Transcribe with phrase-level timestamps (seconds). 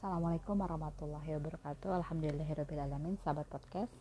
[0.00, 2.00] Assalamualaikum warahmatullahi wabarakatuh.
[2.00, 3.92] Alhamdulillahirrabbilalamin Sahabat podcast.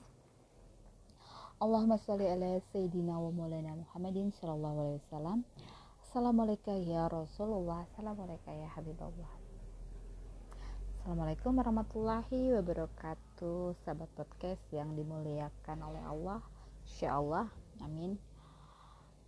[1.59, 5.43] Allahumma salli ala Sayyidina wa maulana Muhammadin Sallallahu alaihi wasallam.
[5.99, 9.33] Assalamualaikum ya Rasulullah Assalamualaikum ya Habibullah.
[10.95, 16.39] Assalamualaikum warahmatullahi wabarakatuh Sahabat podcast yang dimuliakan oleh Allah.
[16.87, 17.51] Insya Allah
[17.83, 18.15] Amin.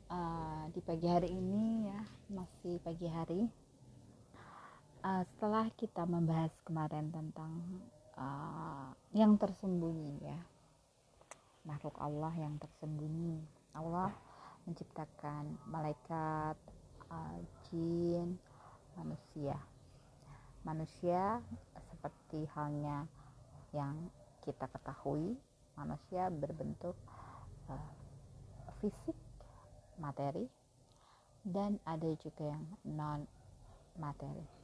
[0.07, 1.99] Uh, Di pagi hari ini ya
[2.31, 3.61] Masih pagi hari
[5.04, 7.51] uh, setelah kita membahas kemarin tentang
[8.18, 10.39] uh, yang tersembunyi ya
[11.65, 13.37] makhluk Allah yang tersembunyi.
[13.77, 14.11] Allah
[14.65, 16.57] menciptakan malaikat
[17.10, 17.37] uh,
[17.69, 18.37] jin
[18.97, 19.57] manusia.
[20.61, 21.41] Manusia
[21.93, 23.05] seperti halnya
[23.74, 24.10] yang
[24.41, 25.38] kita ketahui
[25.77, 26.97] manusia berbentuk
[27.69, 27.91] uh,
[28.82, 29.18] fisik
[30.02, 30.49] materi
[31.46, 33.22] dan ada juga yang non
[33.97, 34.61] materi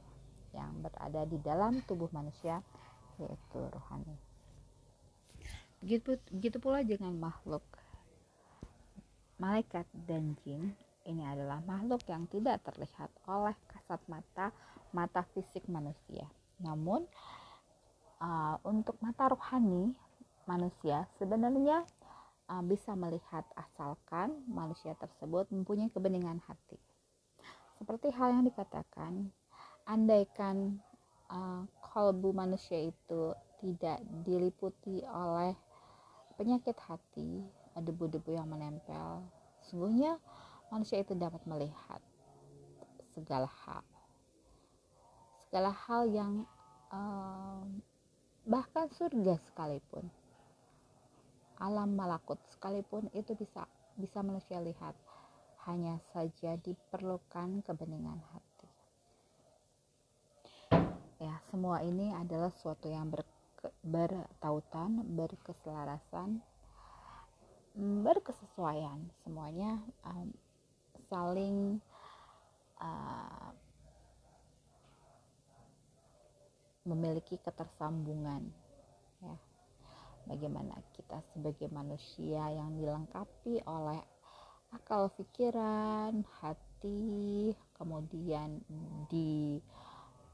[0.58, 2.58] yang berada di dalam tubuh manusia
[3.22, 4.18] yaitu rohani.
[5.78, 7.62] Begitu, begitu pula dengan makhluk
[9.38, 10.74] malaikat dan jin
[11.06, 14.50] ini adalah makhluk yang tidak terlihat oleh kasat mata
[14.90, 16.26] mata fisik manusia.
[16.58, 17.06] Namun
[18.18, 19.94] uh, untuk mata rohani
[20.44, 21.86] manusia sebenarnya
[22.50, 26.76] uh, bisa melihat asalkan manusia tersebut mempunyai kebeningan hati.
[27.78, 29.30] Seperti hal yang dikatakan
[29.88, 30.76] andaikan
[31.32, 33.32] uh, kalbu manusia itu
[33.64, 35.56] tidak diliputi oleh
[36.36, 39.24] penyakit hati, debu-debu yang menempel,
[39.64, 40.20] sungguhnya
[40.68, 41.98] manusia itu dapat melihat
[43.16, 43.82] segala hal,
[45.48, 46.44] segala hal yang
[46.92, 47.64] uh,
[48.44, 50.04] bahkan surga sekalipun,
[51.58, 53.64] alam malakut sekalipun itu bisa
[53.98, 54.94] bisa manusia lihat,
[55.66, 58.48] hanya saja diperlukan kebeningan hati
[61.18, 63.24] ya semua ini adalah sesuatu yang ber,
[63.82, 66.40] bertautan berkeselarasan
[67.78, 68.98] berkesesuaian.
[69.22, 70.28] Semuanya um,
[71.06, 71.78] saling
[72.82, 73.50] uh,
[76.84, 78.48] memiliki ketersambungan
[79.22, 79.36] ya.
[80.28, 84.00] Bagaimana kita sebagai manusia yang dilengkapi oleh
[84.76, 88.60] akal pikiran hati kemudian
[89.08, 89.56] di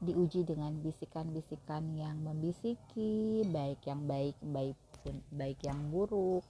[0.03, 6.43] diuji dengan bisikan-bisikan yang membisiki baik yang baik baik pun baik yang buruk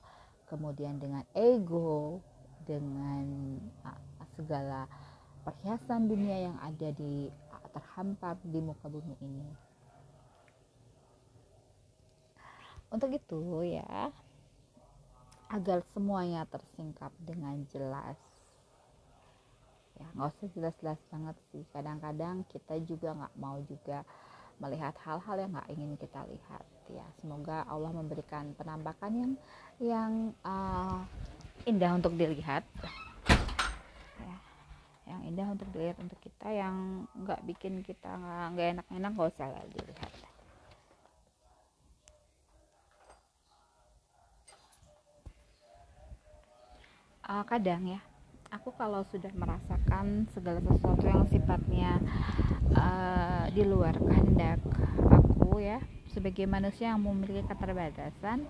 [0.50, 2.22] kemudian dengan ego
[2.66, 3.58] dengan
[4.36, 4.90] segala
[5.46, 7.30] perhiasan dunia yang ada di
[7.76, 9.48] terhampar di muka bumi ini.
[12.90, 14.10] Untuk itu ya
[15.52, 18.18] agar semuanya tersingkap dengan jelas
[19.96, 21.64] ya nggak usah jelas-jelas banget sih.
[21.72, 24.04] Kadang-kadang kita juga nggak mau juga
[24.60, 26.64] melihat hal-hal yang nggak ingin kita lihat.
[26.92, 29.34] Ya semoga Allah memberikan penampakan yang
[29.82, 30.12] yang
[30.44, 31.04] uh,
[31.68, 32.64] indah untuk dilihat.
[34.22, 34.38] Ya,
[35.10, 38.16] yang indah untuk dilihat untuk kita yang nggak bikin kita
[38.54, 40.12] nggak enak-enak nggak usah lah dilihat.
[47.26, 47.98] Uh, kadang ya
[48.56, 52.00] aku kalau sudah merasakan segala sesuatu yang sifatnya
[52.72, 54.64] uh, di luar kehendak
[55.12, 55.84] aku ya
[56.16, 58.48] sebagai manusia yang memiliki keterbatasan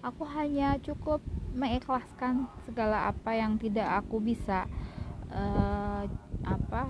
[0.00, 1.20] aku hanya cukup
[1.52, 4.64] mengikhlaskan segala apa yang tidak aku bisa
[5.28, 6.08] uh,
[6.48, 6.88] apa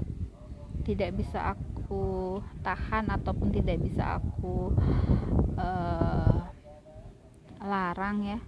[0.86, 4.70] tidak bisa aku tahan ataupun tidak bisa aku
[5.58, 6.46] uh,
[7.58, 8.38] larang ya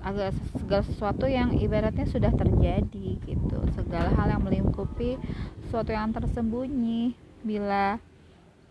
[0.00, 3.58] agak segala sesuatu yang ibaratnya sudah terjadi gitu.
[3.76, 5.20] Segala hal yang melingkupi
[5.68, 7.12] sesuatu yang tersembunyi
[7.44, 8.00] bila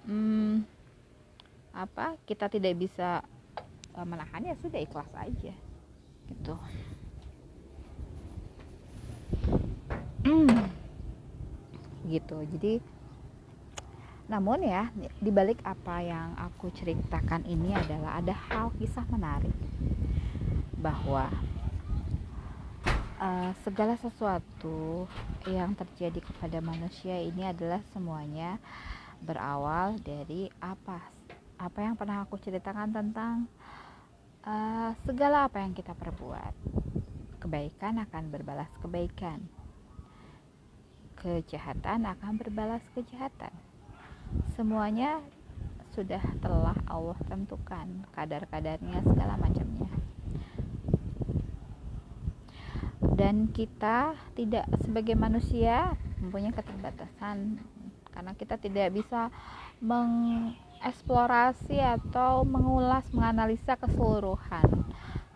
[0.09, 0.65] hmm,
[1.73, 3.21] apa kita tidak bisa
[3.93, 5.53] uh, menahan ya sudah ikhlas aja
[6.29, 6.55] gitu.
[10.25, 10.65] Hmm,
[12.09, 12.37] gitu.
[12.57, 12.81] Jadi
[14.29, 19.53] namun ya dibalik apa yang aku ceritakan ini adalah ada hal kisah menarik
[20.79, 21.27] bahwa
[23.19, 25.05] uh, segala sesuatu
[25.45, 28.57] yang terjadi kepada manusia ini adalah semuanya
[29.19, 31.03] berawal dari apa
[31.59, 33.43] apa yang pernah aku ceritakan tentang
[34.47, 36.55] uh, segala apa yang kita perbuat.
[37.43, 39.43] Kebaikan akan berbalas kebaikan.
[41.19, 43.51] Kejahatan akan berbalas kejahatan.
[44.55, 45.19] Semuanya
[45.91, 49.91] sudah telah Allah tentukan kadar-kadarnya segala macamnya
[53.19, 55.91] dan kita tidak sebagai manusia
[56.23, 57.59] mempunyai keterbatasan
[58.15, 59.27] karena kita tidak bisa
[59.83, 64.87] mengeksplorasi atau mengulas menganalisa keseluruhan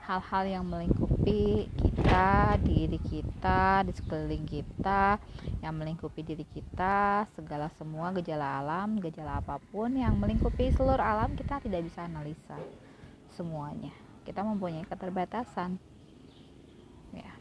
[0.03, 5.15] hal-hal yang melingkupi kita, diri kita, di sekeliling kita,
[5.63, 11.31] yang melingkupi diri kita, segala semua gejala alam, gejala apa pun yang melingkupi seluruh alam
[11.39, 12.59] kita tidak bisa analisa
[13.31, 13.95] semuanya.
[14.27, 15.79] Kita mempunyai keterbatasan.
[17.15, 17.31] Ya.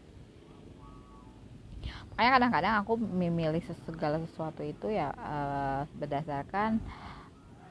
[2.12, 6.76] Makanya kadang-kadang aku memilih segala sesuatu itu ya uh, berdasarkan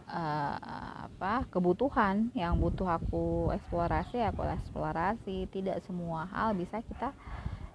[0.10, 0.58] uh,
[1.06, 5.46] apa kebutuhan yang butuh aku eksplorasi aku eksplorasi.
[5.54, 7.14] Tidak semua hal bisa kita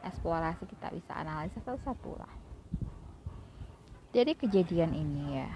[0.03, 2.35] eksplorasi kita bisa analisa satu-satu lah.
[4.11, 5.51] Jadi kejadian ini ya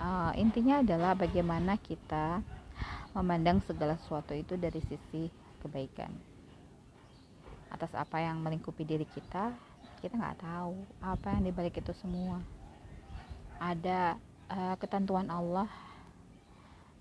[0.00, 2.40] uh, intinya adalah bagaimana kita
[3.12, 5.28] memandang segala sesuatu itu dari sisi
[5.60, 6.10] kebaikan.
[7.70, 9.69] Atas apa yang melingkupi diri kita
[10.00, 12.40] kita nggak tahu apa yang dibalik itu semua.
[13.60, 14.16] Ada
[14.48, 15.68] uh, ketentuan Allah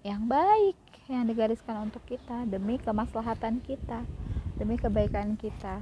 [0.04, 0.76] yang baik
[1.12, 4.04] yang digariskan untuk kita demi kemaslahatan kita
[4.60, 5.80] demi kebaikan kita.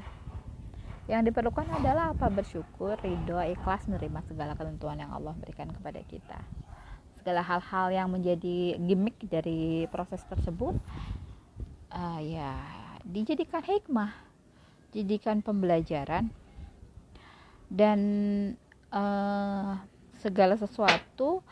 [1.09, 2.29] Yang diperlukan adalah apa?
[2.29, 6.39] Bersyukur ridho ikhlas menerima segala ketentuan yang Allah berikan kepada kita.
[7.17, 10.77] Segala hal-hal yang menjadi gimmick dari proses tersebut
[11.91, 12.55] uh, ya
[13.07, 14.11] dijadikan hikmah
[14.91, 16.31] jadikan pembelajaran
[17.67, 17.99] dan
[18.91, 19.79] uh,
[20.23, 21.43] segala sesuatu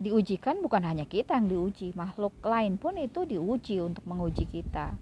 [0.00, 4.96] diujikan bukan hanya kita yang diuji, makhluk lain pun itu diuji untuk menguji kita.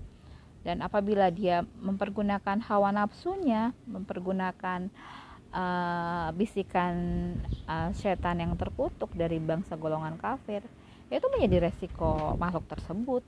[0.66, 4.90] Dan apabila dia mempergunakan hawa nafsunya, mempergunakan
[5.54, 6.94] uh, bisikan
[7.70, 10.66] uh, setan yang terkutuk dari bangsa golongan kafir,
[11.08, 13.22] itu menjadi resiko makhluk tersebut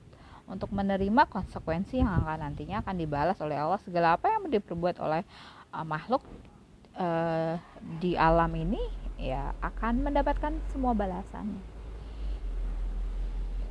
[0.51, 5.23] untuk menerima konsekuensi yang akan nantinya akan dibalas oleh Allah segala apa yang diperbuat oleh
[5.71, 6.23] uh, makhluk
[6.95, 7.57] uh,
[7.99, 8.81] di alam ini
[9.21, 11.61] ya akan mendapatkan semua balasannya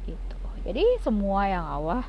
[0.09, 0.37] gitu.
[0.61, 2.05] Jadi semua yang Allah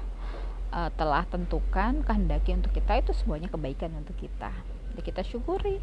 [0.72, 4.52] uh, telah tentukan kehendaki untuk kita itu semuanya kebaikan untuk kita.
[4.92, 5.80] Jadi kita syukuri.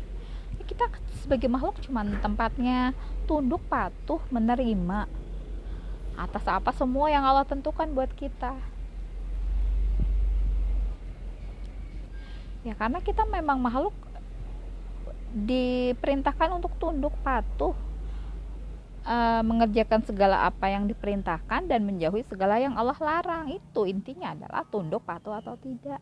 [0.56, 0.88] Ya, kita
[1.24, 2.96] sebagai makhluk cuma tempatnya
[3.28, 5.08] tunduk patuh menerima
[6.18, 8.56] atas apa semua yang Allah tentukan buat kita
[12.68, 13.96] ya karena kita memang makhluk
[15.32, 17.76] diperintahkan untuk tunduk patuh
[19.04, 23.52] e, mengerjakan segala apa yang diperintahkan dan menjauhi segala yang Allah larang.
[23.52, 26.00] Itu intinya adalah tunduk patuh atau tidak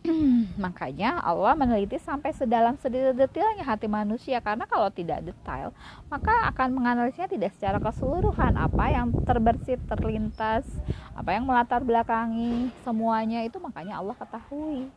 [0.64, 4.40] makanya Allah meneliti sampai sedalam sedetailnya hati manusia.
[4.40, 5.76] Karena kalau tidak detail
[6.08, 8.56] maka akan menganalisnya tidak secara keseluruhan.
[8.56, 10.64] Apa yang terbersit terlintas
[11.12, 14.88] apa yang melatar belakangi semuanya itu makanya Allah ketahui.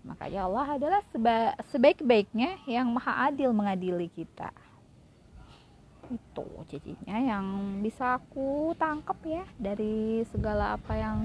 [0.00, 4.48] Makanya Allah adalah seba sebaik-baiknya yang maha adil mengadili kita.
[6.08, 7.44] Itu jadinya yang
[7.84, 11.16] bisa aku tangkap ya dari segala apa yang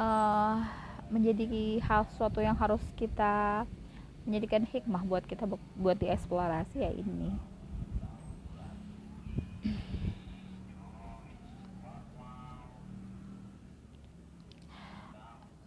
[0.00, 0.64] uh,
[1.10, 3.66] menjadi hal suatu yang harus kita
[4.24, 7.50] menjadikan hikmah buat kita buat dieksplorasi ya ini.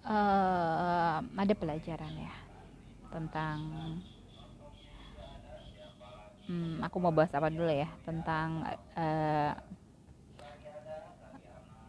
[0.08, 2.34] uh, ada pelajaran ya
[3.10, 3.58] tentang
[6.50, 8.66] hmm, aku mau bahas apa dulu ya tentang
[8.98, 9.52] uh,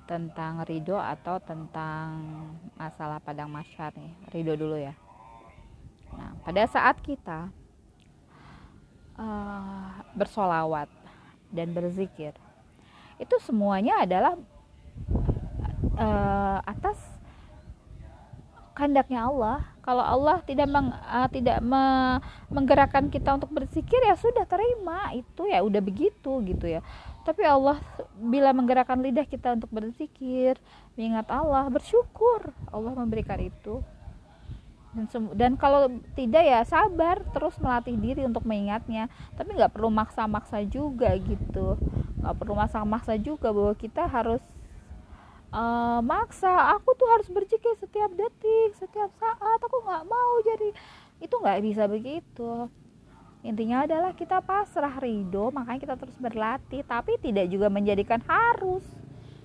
[0.04, 2.20] tentang ridho atau tentang
[2.76, 4.94] masalah padang masyar nih ridho dulu ya
[6.14, 7.48] nah pada saat kita
[9.16, 10.86] uh, bersolawat
[11.50, 12.36] dan berzikir
[13.18, 14.34] itu semuanya adalah
[15.98, 16.98] uh, atas
[18.74, 19.58] kehendaknya Allah.
[19.80, 22.18] Kalau Allah tidak meng, uh, tidak me,
[22.50, 26.80] menggerakkan kita untuk bersikir ya sudah terima itu ya udah begitu gitu ya.
[27.24, 27.80] Tapi Allah
[28.20, 30.60] bila menggerakkan lidah kita untuk berzikir,
[30.94, 33.80] mengingat Allah, bersyukur Allah memberikan itu.
[34.94, 39.10] Dan, dan kalau tidak ya sabar terus melatih diri untuk mengingatnya.
[39.34, 41.80] Tapi nggak perlu maksa-maksa juga gitu.
[42.22, 44.44] Nggak perlu maksa-maksa juga bahwa kita harus
[45.54, 50.68] uh, maksa aku tuh harus berzikir setiap detik setiap saat aku nggak mau jadi
[51.22, 52.68] itu nggak bisa begitu
[53.44, 58.82] intinya adalah kita pasrah ridho makanya kita terus berlatih tapi tidak juga menjadikan harus.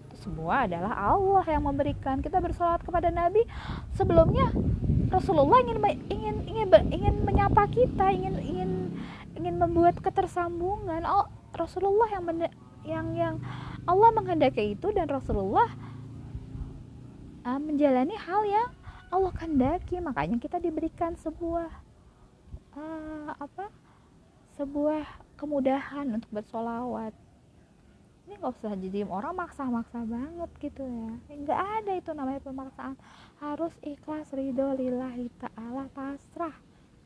[0.08, 2.24] Itu semua adalah Allah yang memberikan.
[2.24, 3.44] Kita bersolat kepada Nabi.
[4.00, 4.56] Sebelumnya
[5.12, 5.78] Rasulullah ingin
[6.08, 8.72] ingin ingin ingin menyapa kita ingin ingin
[9.36, 11.04] ingin membuat ketersambungan.
[11.04, 12.24] Oh, Rasulullah yang
[12.88, 13.36] yang yang
[13.84, 15.68] Allah menghendaki itu dan Rasulullah
[17.44, 18.70] uh, menjalani hal yang
[19.12, 20.00] Allah kehendaki.
[20.00, 21.68] Makanya kita diberikan sebuah
[22.78, 23.89] uh, apa
[24.60, 25.08] sebuah
[25.40, 27.16] kemudahan untuk bersolawat.
[28.28, 31.16] Ini nggak usah jadi orang maksa-maksa banget gitu ya.
[31.32, 33.00] Nggak ada itu namanya pemaksaan.
[33.40, 36.52] Harus ikhlas ridho lillahi ta'ala pasrah.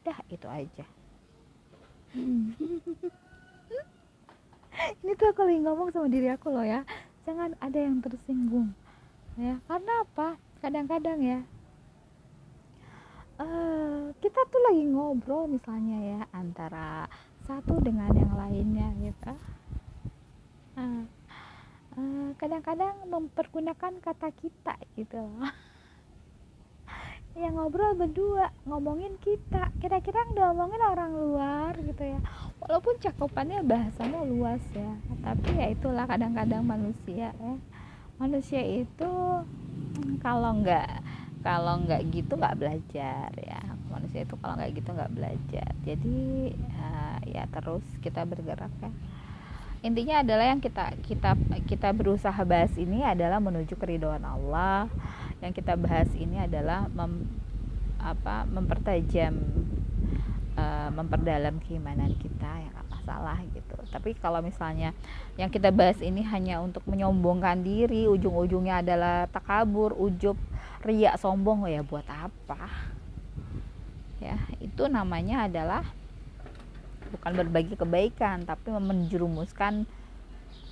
[0.01, 0.85] Dah itu aja.
[5.05, 6.81] Ini tuh aku lagi ngomong sama diri aku loh ya.
[7.29, 8.73] Jangan ada yang tersinggung
[9.37, 9.61] ya.
[9.69, 10.41] Karena apa?
[10.57, 11.45] Kadang-kadang ya
[13.39, 17.07] uh, kita tuh lagi ngobrol misalnya ya antara
[17.43, 19.33] satu dengan yang lainnya gitu.
[20.73, 25.51] Uh, kadang-kadang mempergunakan kata kita gitu loh.
[27.33, 29.69] Yang ngobrol berdua ngomongin kita.
[29.81, 32.19] Kira-kira udah ngomongin orang luar gitu ya.
[32.61, 34.93] Walaupun cakupannya bahasanya luas ya.
[35.21, 37.53] Tapi ya itulah kadang-kadang manusia ya.
[38.21, 39.11] Manusia itu
[39.43, 41.01] hmm, kalau nggak
[41.43, 43.61] kalau nggak gitu nggak belajar ya.
[43.91, 45.69] Manusia itu kalau nggak gitu nggak belajar.
[45.83, 48.91] Jadi uh, ya terus kita bergerak ya.
[49.83, 51.35] Intinya adalah yang kita kita
[51.67, 54.87] kita berusaha bahas ini adalah menuju keridhaan Allah.
[55.43, 57.27] Yang kita bahas ini adalah mem,
[57.99, 59.35] apa mempertajam
[60.55, 63.75] uh, memperdalam keimanan kita ya nggak masalah gitu.
[63.91, 64.95] Tapi kalau misalnya
[65.35, 70.39] yang kita bahas ini hanya untuk menyombongkan diri ujung-ujungnya adalah takabur ujub
[70.83, 72.67] riak sombong ya buat apa?
[74.19, 75.83] Ya itu namanya adalah
[77.11, 79.85] bukan berbagi kebaikan tapi menjerumuskan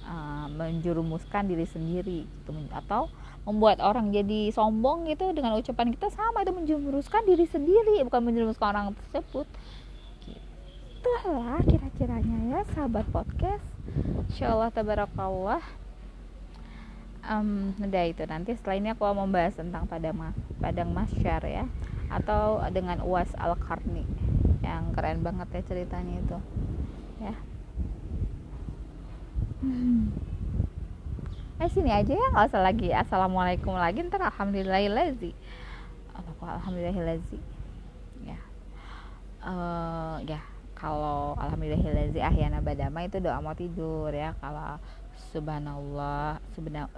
[0.06, 3.08] uh, menjerumuskan diri sendiri gitu atau
[3.46, 8.68] membuat orang jadi sombong gitu dengan ucapan kita sama itu menjerumuskan diri sendiri bukan menjerumuskan
[8.70, 9.50] orang tersebut.
[11.02, 13.66] Itulah kira-kiranya ya sahabat podcast.
[14.30, 15.81] Insyaallah tabarakallah
[17.28, 21.66] um, udah itu nanti setelah ini aku mau membahas tentang padang padang masyar ya
[22.12, 24.04] atau dengan uas al karni
[24.62, 26.38] yang keren banget ya ceritanya itu
[27.22, 27.36] ya.
[29.62, 30.32] Hmm
[31.62, 32.90] eh sini aja ya nggak usah lagi.
[32.90, 35.30] Assalamualaikum lagi ntar alhamdulillahilazi
[36.42, 37.38] alhamdulillahilazi
[38.26, 38.40] ya.
[39.46, 40.42] Uh, ya
[40.74, 44.82] kalau alhamdulillahilazi ahyana badama itu doa mau tidur ya kalau
[45.32, 46.40] subhanallah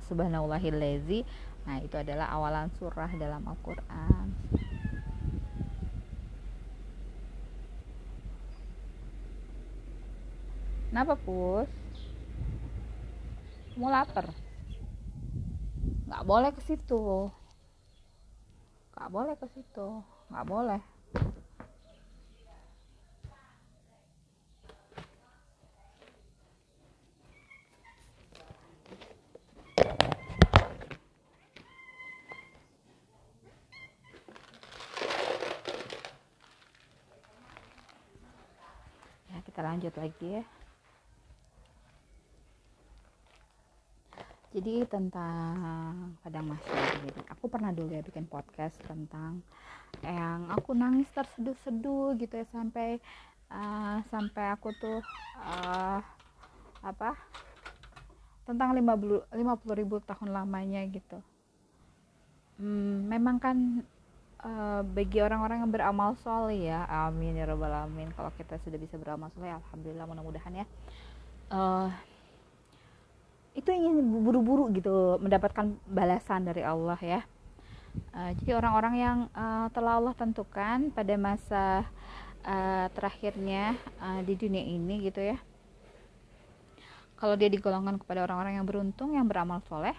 [0.10, 1.26] subhanallahilazi
[1.64, 4.28] nah itu adalah awalan surah dalam Al-Quran.
[10.92, 11.72] Kenapa pus?
[13.80, 14.30] Mau lapar?
[16.06, 17.32] nggak boleh ke situ.
[18.94, 19.88] Nggak boleh ke situ.
[20.30, 20.82] Nggak boleh
[39.34, 40.44] ya lanjut lagi ya.
[44.54, 49.42] Jadi tentang padang masyarakat jadi aku pernah dulu ya bikin podcast tentang
[50.06, 53.02] yang aku nangis terseduh-seduh gitu ya sampai
[53.50, 55.02] uh, sampai aku tuh
[55.42, 55.98] uh,
[56.86, 57.18] apa
[58.46, 61.18] tentang 50 50 ribu tahun lamanya gitu.
[62.62, 63.58] Hmm, memang kan
[64.44, 68.12] uh, bagi orang-orang yang beramal soleh ya amin ya robbal alamin.
[68.14, 70.66] Kalau kita sudah bisa beramal soleh alhamdulillah mudah-mudahan ya.
[71.50, 71.90] Uh,
[73.54, 77.22] itu ingin buru-buru gitu mendapatkan balasan dari Allah ya.
[78.14, 81.86] Uh, jadi orang-orang yang uh, telah Allah tentukan pada masa
[82.42, 85.38] uh, terakhirnya uh, di dunia ini gitu ya.
[87.22, 89.96] Kalau dia digolongkan kepada orang-orang yang beruntung yang beramal soleh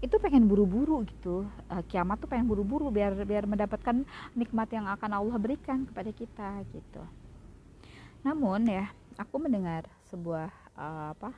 [0.00, 1.44] itu pengen buru-buru gitu.
[1.68, 6.64] Uh, kiamat tuh pengen buru-buru biar biar mendapatkan nikmat yang akan Allah berikan kepada kita
[6.72, 7.02] gitu.
[8.24, 8.88] Namun ya
[9.20, 11.30] aku mendengar sebuah uh, apa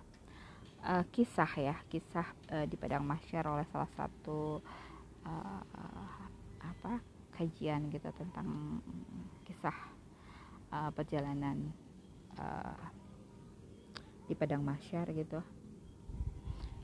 [0.86, 4.62] uh, kisah ya kisah uh, di padang masyar oleh salah satu
[5.26, 5.62] uh,
[6.62, 7.02] apa
[7.34, 8.78] kajian gitu tentang
[9.42, 9.74] kisah
[10.70, 11.74] uh, perjalanan
[12.38, 12.78] uh,
[14.30, 15.42] di padang masyar gitu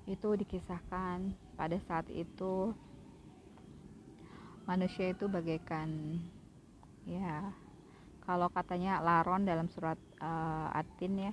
[0.08, 2.72] itu dikisahkan pada saat itu.
[4.64, 6.20] Manusia itu bagaikan
[7.08, 7.52] ya
[8.28, 11.32] kalau katanya laron dalam surat uh, atin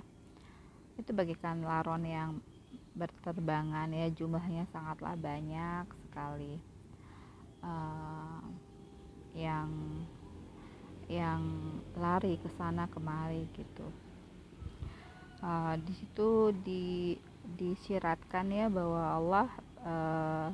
[0.96, 2.40] itu bagaikan laron yang
[2.96, 6.56] berterbangan ya jumlahnya sangatlah banyak sekali.
[7.60, 8.40] Uh,
[9.36, 9.68] yang
[11.12, 11.44] yang
[11.94, 13.84] lari ke sana kemari gitu.
[15.44, 16.84] Uh, di situ di
[17.54, 19.48] disyiratkan ya bahwa Allah
[19.86, 20.48] uh,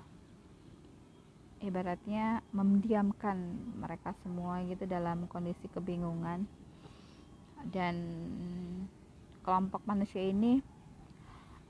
[1.64, 3.38] ibaratnya memdiamkan
[3.78, 6.44] mereka semua gitu dalam kondisi kebingungan.
[7.62, 7.94] Dan
[9.46, 10.58] kelompok manusia ini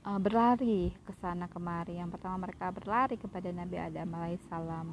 [0.03, 2.01] uh, berlari ke sana kemari.
[2.01, 4.87] Yang pertama mereka berlari kepada Nabi Adam alaihissalam,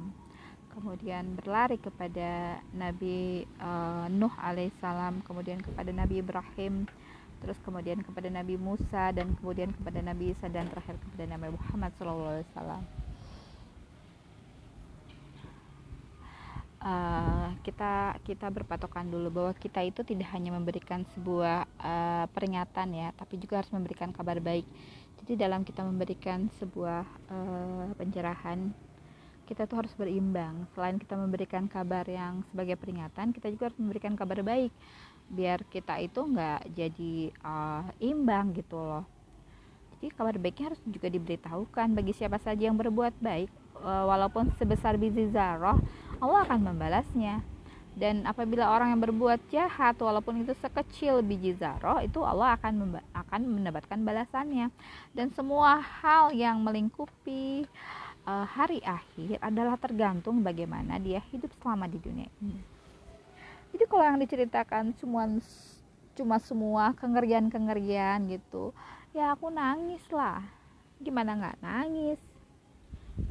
[0.77, 6.85] kemudian berlari kepada Nabi uh, Nuh alaihissalam, kemudian kepada Nabi Ibrahim,
[7.41, 11.91] terus kemudian kepada Nabi Musa dan kemudian kepada Nabi Isa dan terakhir kepada Nabi Muhammad
[11.97, 12.85] SAW.
[16.81, 23.13] Uh, kita kita berpatokan dulu bahwa kita itu tidak hanya memberikan sebuah uh, peringatan ya,
[23.13, 24.65] tapi juga harus memberikan kabar baik.
[25.21, 28.73] Jadi dalam kita memberikan sebuah uh, pencerahan,
[29.45, 30.65] kita tuh harus berimbang.
[30.73, 34.73] Selain kita memberikan kabar yang sebagai peringatan, kita juga harus memberikan kabar baik,
[35.31, 39.07] biar kita itu nggak jadi uh, imbang gitu loh.
[39.95, 43.47] Jadi kabar baiknya harus juga diberitahukan bagi siapa saja yang berbuat baik,
[43.79, 45.79] uh, walaupun sebesar biji zarah
[46.19, 47.39] Allah akan membalasnya.
[47.91, 53.41] Dan apabila orang yang berbuat jahat walaupun itu sekecil biji zarah itu Allah akan akan
[53.47, 54.67] mendapatkan balasannya.
[55.15, 57.67] Dan semua hal yang melingkupi
[58.27, 62.80] uh, hari akhir adalah tergantung bagaimana dia hidup selama di dunia ini
[63.71, 65.27] jadi kalau yang diceritakan cuma
[66.15, 68.75] cuma semua kengerian-kengerian gitu
[69.11, 70.43] ya aku nangis lah.
[71.01, 72.19] Gimana nggak nangis?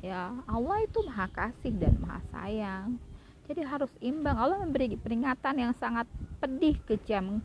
[0.05, 3.01] Ya Allah itu maha kasih dan maha sayang.
[3.49, 4.37] Jadi harus imbang.
[4.39, 6.07] Allah memberi peringatan yang sangat
[6.39, 7.43] pedih kejam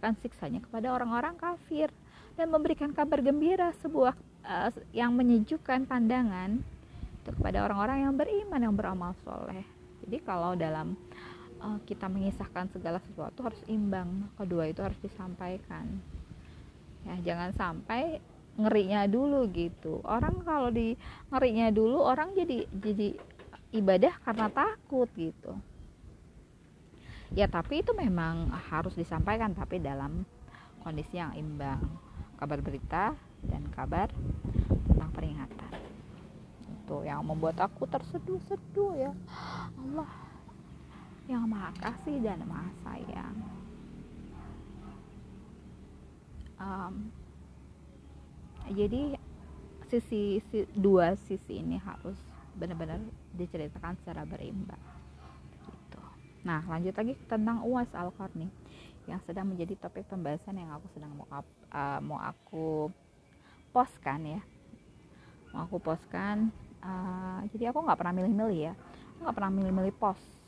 [0.00, 1.92] akan siksanya kepada orang-orang kafir
[2.38, 4.16] dan memberikan kabar gembira sebuah
[4.46, 6.62] uh, yang menyejukkan pandangan
[7.26, 9.66] kepada orang-orang yang beriman yang beramal soleh.
[10.06, 10.96] Jadi kalau dalam
[11.60, 14.26] uh, kita mengisahkan segala sesuatu harus imbang.
[14.34, 15.86] Kedua itu harus disampaikan.
[17.04, 18.20] Ya jangan sampai
[18.60, 20.04] ngerinya dulu gitu.
[20.04, 20.96] Orang kalau di
[21.32, 23.16] ngerinya dulu orang jadi jadi
[23.72, 25.56] ibadah karena takut gitu.
[27.30, 30.26] Ya tapi itu memang harus disampaikan tapi dalam
[30.82, 31.80] kondisi yang imbang.
[32.36, 33.14] Kabar berita
[33.46, 34.08] dan kabar
[34.88, 35.72] tentang peringatan.
[36.84, 39.12] Itu yang membuat aku terseduh-seduh ya.
[39.78, 40.29] Allah
[41.28, 43.36] yang maha kasih dan maha sayang.
[46.60, 46.94] Um,
[48.70, 49.16] jadi
[49.90, 52.14] sisi, si, dua sisi ini harus
[52.54, 53.02] benar-benar
[53.34, 54.78] diceritakan secara berimbang
[55.66, 56.02] gitu.
[56.46, 58.46] Nah lanjut lagi tentang uas al qarni
[59.08, 62.92] yang sedang menjadi topik pembahasan yang aku sedang mau uh, mau aku
[63.74, 64.40] postkan ya.
[65.50, 66.54] Mau aku postkan
[66.84, 68.74] uh, jadi aku nggak pernah milih-milih ya.
[69.18, 70.39] Nggak pernah milih-milih post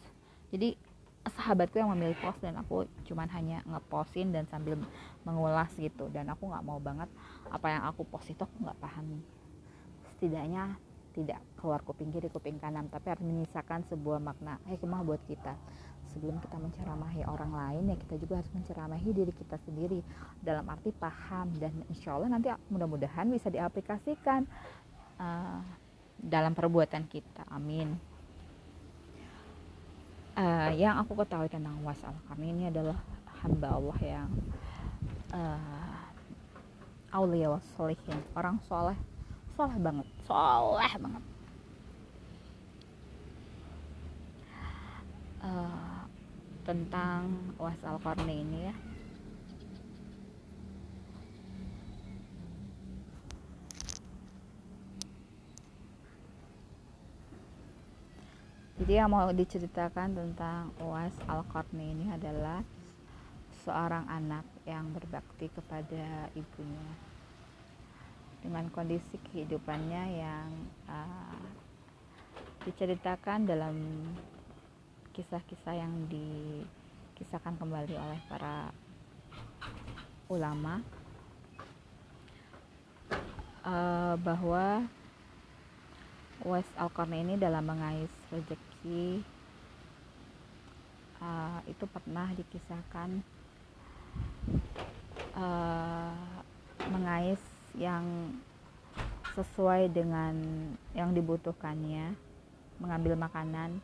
[0.52, 0.76] jadi
[1.30, 4.76] sahabatku yang memilih post dan aku cuman hanya ngepostin dan sambil
[5.22, 6.10] mengulas gitu.
[6.10, 7.06] Dan aku nggak mau banget
[7.48, 9.22] apa yang aku post itu aku nggak paham.
[10.12, 10.76] Setidaknya
[11.12, 12.90] tidak keluar kuping kiri kuping kanan.
[12.90, 15.54] Tapi harus menyisakan sebuah makna hikmah buat kita.
[16.12, 20.04] Sebelum kita menceramahi orang lain ya kita juga harus menceramahi diri kita sendiri.
[20.42, 24.44] Dalam arti paham dan insya Allah nanti mudah-mudahan bisa diaplikasikan
[25.16, 25.64] uh,
[26.18, 27.48] dalam perbuatan kita.
[27.48, 28.11] Amin
[30.36, 32.96] uh, yang aku ketahui tentang wasal kami ini adalah
[33.42, 34.30] hamba Allah yang
[35.34, 35.98] uh,
[37.12, 38.96] aulia wasolihin orang soleh
[39.58, 41.24] soleh banget soleh banget.
[45.42, 46.06] Uh,
[46.62, 48.74] tentang wasal karni ini ya
[58.82, 62.66] jadi yang mau diceritakan tentang Uwas Al-Qarni ini adalah
[63.62, 66.90] seorang anak yang berbakti kepada ibunya.
[68.42, 70.50] Dengan kondisi kehidupannya yang
[70.90, 71.46] uh,
[72.66, 74.02] diceritakan dalam
[75.14, 78.74] kisah-kisah yang dikisahkan kembali oleh para
[80.26, 80.82] ulama
[83.62, 84.90] uh, bahwa
[86.42, 89.22] West Alcorn ini dalam mengais rezeki lagi
[91.22, 93.22] uh, itu pernah dikisahkan
[95.38, 96.42] uh,
[96.90, 97.38] mengais
[97.78, 98.34] yang
[99.38, 100.34] sesuai dengan
[100.98, 102.18] yang dibutuhkannya
[102.82, 103.78] mengambil makanan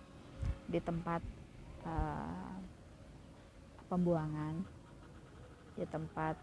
[0.67, 1.23] di tempat
[1.87, 2.59] uh,
[3.87, 4.67] pembuangan
[5.79, 6.35] di tempat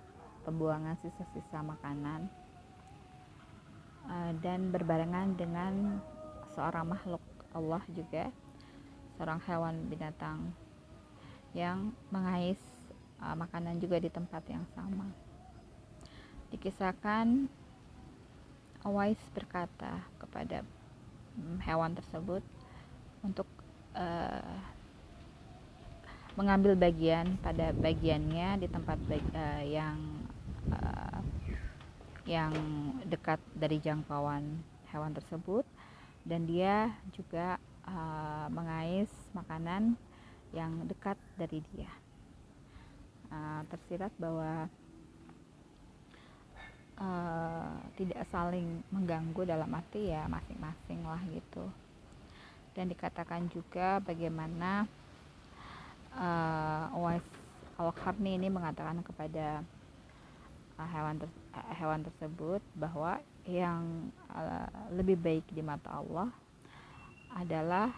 [0.48, 2.32] pembuangan sisa-sisa makanan
[4.08, 6.00] uh, dan berbarengan dengan
[6.56, 7.20] seorang makhluk
[7.52, 8.32] Allah juga
[9.16, 10.52] seorang hewan binatang
[11.56, 12.60] yang mengais
[13.24, 15.08] uh, makanan juga di tempat yang sama.
[16.52, 17.48] Dikisahkan
[18.86, 20.62] Awais berkata kepada
[21.42, 22.46] um, hewan tersebut
[23.26, 23.50] untuk
[23.98, 24.62] uh,
[26.38, 29.98] mengambil bagian pada bagiannya di tempat uh, yang
[30.70, 31.20] uh,
[32.30, 32.54] yang
[33.10, 34.62] dekat dari jangkauan
[34.94, 35.66] hewan tersebut
[36.26, 39.98] dan dia juga uh, mengais makanan
[40.54, 41.92] yang dekat dari dia.
[43.30, 44.70] Uh, tersirat bahwa
[47.02, 51.66] uh, tidak saling mengganggu dalam arti ya masing-masing lah gitu.
[52.76, 54.84] Dan dikatakan juga bagaimana
[56.16, 57.20] uh,
[57.76, 59.64] Al-Qarni ini mengatakan kepada
[60.80, 61.30] uh, hewan ter
[61.80, 66.32] hewan tersebut bahwa yang uh, lebih baik di mata Allah
[67.36, 67.92] adalah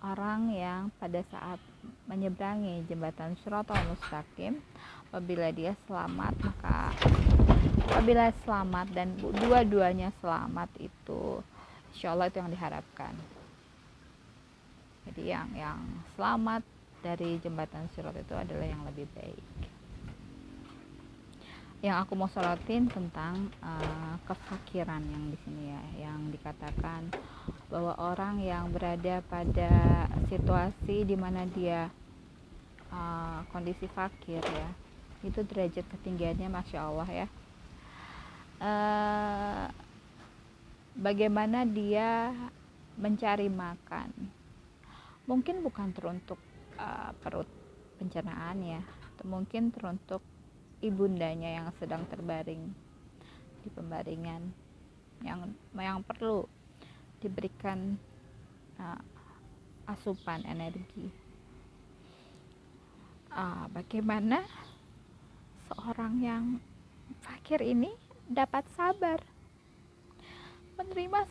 [0.00, 1.60] orang yang pada saat
[2.08, 4.60] menyeberangi jembatan Syiratul Mustaqim
[5.12, 6.92] apabila dia selamat maka
[7.88, 11.44] apabila selamat dan dua-duanya selamat itu
[11.92, 13.14] insya Allah itu yang diharapkan.
[15.04, 15.78] Jadi yang yang
[16.16, 16.64] selamat
[17.04, 19.73] dari jembatan sirat itu adalah yang lebih baik
[21.84, 27.12] yang aku mau sorotin tentang uh, kefakiran yang di sini ya yang dikatakan
[27.68, 31.92] bahwa orang yang berada pada situasi di mana dia
[32.88, 34.68] uh, kondisi fakir ya
[35.28, 37.26] itu derajat ketinggiannya masya Allah ya.
[38.64, 39.68] Uh,
[40.96, 42.32] bagaimana dia
[42.96, 44.08] mencari makan?
[45.28, 46.40] Mungkin bukan teruntuk
[46.80, 47.48] uh, perut
[48.00, 48.80] pencernaan ya
[49.24, 50.20] mungkin teruntuk
[50.84, 52.68] ibundanya yang sedang terbaring
[53.64, 54.52] di pembaringan
[55.24, 56.44] yang yang perlu
[57.24, 57.96] diberikan
[58.76, 59.00] uh,
[59.88, 61.08] asupan energi
[63.32, 64.44] uh, bagaimana
[65.72, 66.44] seorang yang
[67.24, 67.88] fakir ini
[68.28, 69.24] dapat sabar
[70.76, 71.24] menerima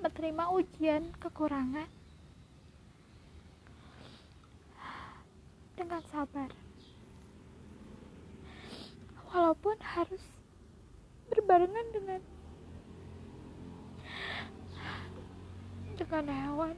[0.00, 1.88] menerima ujian kekurangan
[5.80, 6.69] dengan sabar.
[9.30, 10.22] Walaupun harus
[11.30, 12.20] berbarengan dengan
[15.94, 16.76] dengan hewan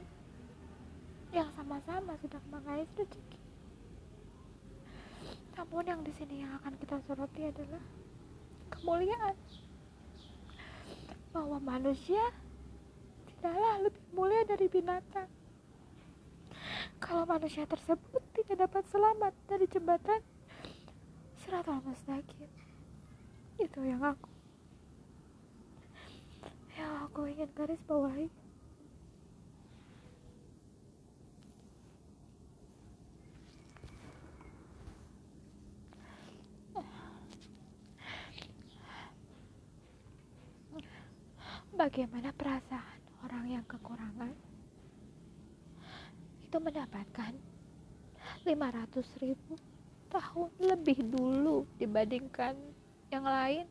[1.33, 3.41] yang sama-sama sedang mengais rezeki.
[5.57, 7.81] Namun yang di sini yang akan kita soroti adalah
[8.69, 9.33] kemuliaan.
[11.33, 12.21] Bahwa manusia
[13.25, 15.25] tidaklah lebih mulia dari binatang
[17.03, 20.23] kalau manusia tersebut tidak dapat selamat dari jembatan
[21.53, 22.49] Siratul Mustaqim
[23.61, 24.25] itu yang aku.
[26.73, 28.25] Yang aku ingin garis bawahi.
[41.77, 42.97] Bagaimana perasaan
[43.29, 44.33] orang yang kekurangan?
[46.49, 47.37] Itu mendapatkan
[48.41, 49.53] 500 ribu
[50.13, 52.53] tahun lebih dulu dibandingkan
[53.09, 53.65] yang lain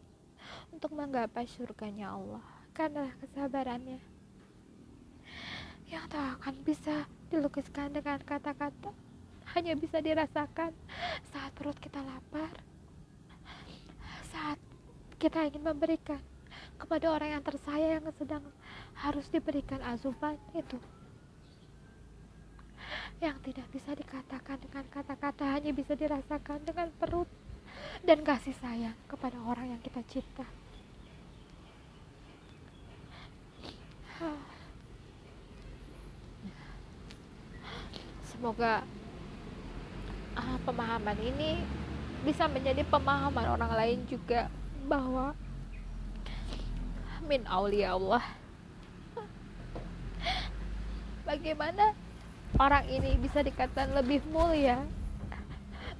[0.74, 2.42] untuk menggapai surganya Allah.
[2.74, 4.02] Karena kesabarannya
[5.92, 8.90] yang tak akan bisa dilukiskan dengan kata-kata
[9.52, 10.72] hanya bisa dirasakan
[11.28, 12.48] saat perut kita lapar
[14.32, 14.56] saat
[15.20, 16.16] kita ingin memberikan
[16.80, 18.44] kepada orang yang tersayang yang sedang
[18.96, 20.80] harus diberikan asupan itu
[23.22, 27.30] yang tidak bisa dikatakan dengan kata-kata hanya bisa dirasakan dengan perut
[28.02, 30.42] dan kasih sayang kepada orang yang kita cinta.
[38.26, 38.82] Semoga
[40.34, 41.62] uh, pemahaman ini
[42.26, 44.50] bisa menjadi pemahaman orang lain juga
[44.90, 45.30] bahwa
[47.22, 48.22] min aulia Allah
[51.22, 51.94] bagaimana
[52.60, 54.80] orang ini bisa dikatakan lebih mulia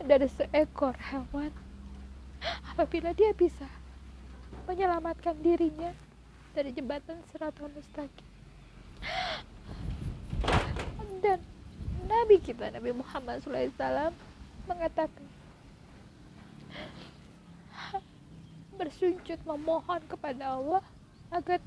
[0.03, 1.53] dari seekor hewan.
[2.75, 3.69] Apabila dia bisa
[4.67, 5.95] menyelamatkan dirinya
[6.53, 8.29] dari jembatan seratus mustaqim.
[11.23, 11.39] Dan
[12.11, 14.11] Nabi kita Nabi Muhammad SAW
[14.67, 15.25] mengatakan
[18.75, 20.83] bersujud memohon kepada Allah
[21.31, 21.63] agar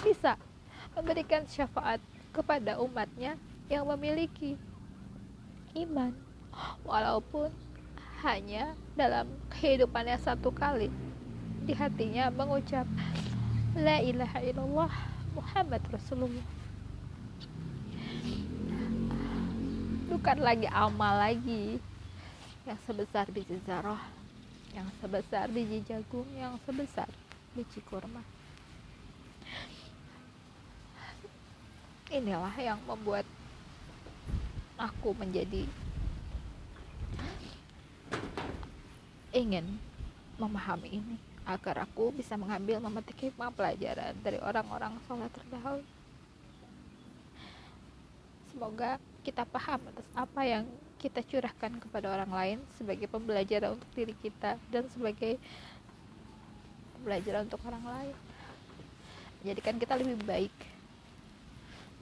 [0.00, 0.40] bisa
[0.96, 2.00] memberikan syafaat
[2.32, 3.36] kepada umatnya
[3.72, 4.60] yang memiliki
[5.72, 6.12] iman
[6.84, 7.48] walaupun
[8.20, 10.92] hanya dalam kehidupannya satu kali.
[11.64, 12.84] Di hatinya mengucap
[13.72, 14.92] la ilaha illallah
[15.32, 16.44] Muhammad Rasulullah.
[20.12, 21.80] Bukan lagi amal lagi
[22.68, 24.04] yang sebesar biji zarah
[24.76, 27.08] yang sebesar biji jagung yang sebesar
[27.56, 28.20] biji kurma.
[32.12, 33.24] Inilah yang membuat
[34.82, 35.62] aku menjadi
[39.30, 39.78] ingin
[40.42, 41.16] memahami ini
[41.46, 45.86] agar aku bisa mengambil memetik hikmah pelajaran dari orang-orang sholat terdahulu.
[48.50, 50.66] Semoga kita paham atas apa yang
[50.98, 55.38] kita curahkan kepada orang lain sebagai pembelajaran untuk diri kita dan sebagai
[56.98, 58.16] pembelajaran untuk orang lain.
[59.42, 60.54] Jadikan kita lebih baik.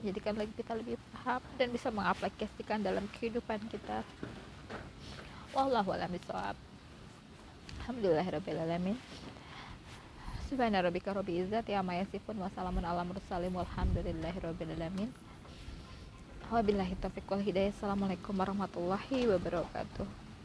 [0.05, 4.01] Jadikan lagi kita lebih paham dan bisa mengaplikasikan dalam kehidupan kita.
[5.53, 6.57] Wallahu a'lam bishawab.
[7.85, 8.97] Alhamdulillahirrahmanirrahim
[10.49, 14.41] Subhana rabbika rabbil izzati amma yasifun wa salamun ala mursalin walhamdulillahi
[14.73, 15.13] alamin.
[16.49, 17.69] Wabillahi taufiq wal hidayah.
[17.69, 20.20] Assalamualaikum warahmatullahi wabarakatuh.